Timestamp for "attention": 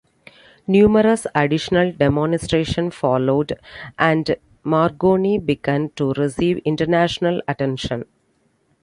7.47-8.05